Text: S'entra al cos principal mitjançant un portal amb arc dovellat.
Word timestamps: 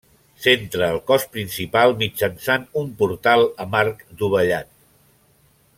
S'entra 0.43 0.87
al 0.93 0.97
cos 1.11 1.25
principal 1.35 1.93
mitjançant 1.99 2.65
un 2.83 2.89
portal 3.03 3.47
amb 3.67 3.79
arc 3.83 4.03
dovellat. 4.23 4.73